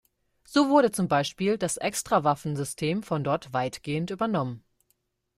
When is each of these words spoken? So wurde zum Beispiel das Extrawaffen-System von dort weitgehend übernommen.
So 0.45 0.69
wurde 0.69 0.89
zum 0.89 1.07
Beispiel 1.07 1.59
das 1.59 1.77
Extrawaffen-System 1.77 3.03
von 3.03 3.23
dort 3.23 3.53
weitgehend 3.53 4.09
übernommen. 4.09 4.63